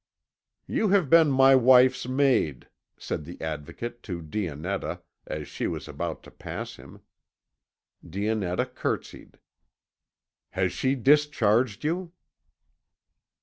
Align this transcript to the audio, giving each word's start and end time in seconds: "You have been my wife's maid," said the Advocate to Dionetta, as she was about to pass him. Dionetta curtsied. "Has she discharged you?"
"You 0.65 0.89
have 0.89 1.11
been 1.11 1.29
my 1.29 1.53
wife's 1.53 2.07
maid," 2.07 2.67
said 2.97 3.23
the 3.23 3.39
Advocate 3.39 4.01
to 4.01 4.19
Dionetta, 4.19 5.03
as 5.27 5.47
she 5.47 5.67
was 5.67 5.87
about 5.87 6.23
to 6.23 6.31
pass 6.31 6.77
him. 6.77 7.01
Dionetta 8.03 8.65
curtsied. 8.65 9.37
"Has 10.53 10.71
she 10.73 10.95
discharged 10.95 11.83
you?" 11.83 12.13